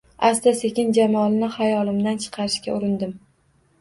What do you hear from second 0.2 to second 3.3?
Asta-sekin jamolini xayolimdan chiqarishga urindim.